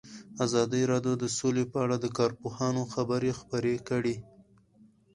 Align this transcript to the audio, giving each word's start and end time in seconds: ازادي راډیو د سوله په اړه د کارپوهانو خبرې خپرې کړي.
ازادي 0.45 0.81
راډیو 0.91 1.13
د 1.23 1.25
سوله 1.37 1.63
په 1.71 1.77
اړه 1.85 1.95
د 1.99 2.05
کارپوهانو 2.17 2.81
خبرې 2.93 3.31
خپرې 3.39 3.75
کړي. 3.89 4.15